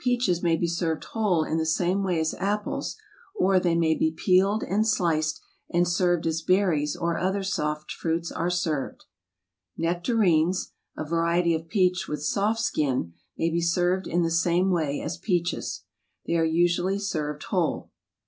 [0.00, 2.96] Peaches may be served whole in the same way as apples,
[3.32, 8.32] or they may be peeled and sliced and served as berries or other soft fruits
[8.32, 9.04] are served.
[9.76, 15.00] Nectarines, a variety of peach with soft skin, may be served in the same way
[15.00, 15.84] as peaches.
[16.26, 17.92] They are usually served whole.